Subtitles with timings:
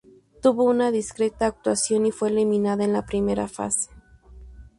[0.41, 3.91] Tuvo una discreta actuación, y fue eliminada en la primera fase.